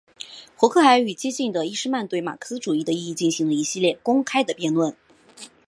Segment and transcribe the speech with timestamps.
[0.55, 4.97] 胡克还与激进的伊士曼对马克思主义的意义进行了一系列公开的辩论。